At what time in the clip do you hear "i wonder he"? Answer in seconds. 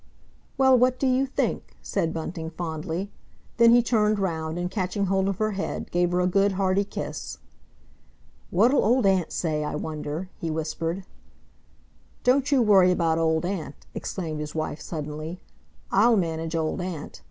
9.63-10.49